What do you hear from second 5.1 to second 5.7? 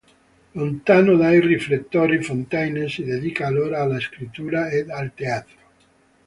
teatro.